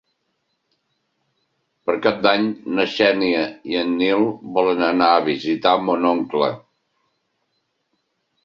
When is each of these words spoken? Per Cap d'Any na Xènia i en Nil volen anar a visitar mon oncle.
Per 1.89 1.95
Cap 2.05 2.23
d'Any 2.23 2.47
na 2.79 2.87
Xènia 2.93 3.43
i 3.73 3.77
en 3.83 3.93
Nil 3.99 4.25
volen 4.57 4.83
anar 4.89 5.11
a 5.19 5.23
visitar 5.29 5.75
mon 5.91 6.09
oncle. 6.17 6.49